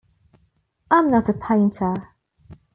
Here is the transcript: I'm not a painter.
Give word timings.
I'm 0.89 1.11
not 1.11 1.29
a 1.29 1.33
painter. 1.33 2.09